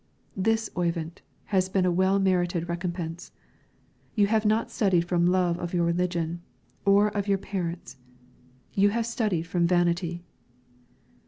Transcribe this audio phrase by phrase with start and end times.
[0.35, 1.21] "This, Oyvind,
[1.53, 3.31] has been a well merited recompense.
[4.15, 6.41] You have not studied from love of your religion,
[6.85, 7.97] or of your parents;
[8.73, 10.23] you have studied from vanity."